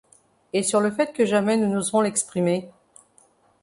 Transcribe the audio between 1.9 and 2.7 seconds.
l'exprimer.